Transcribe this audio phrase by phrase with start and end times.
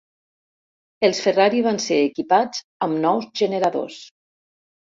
[1.07, 4.01] Els Ferrari van ser equipats amb nous generadors.